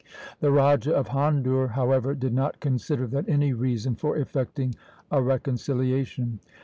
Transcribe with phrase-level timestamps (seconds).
[0.39, 4.73] The Raja of Handur, however, did not consider that any reason for effecting
[5.11, 6.39] a reconcilia tion.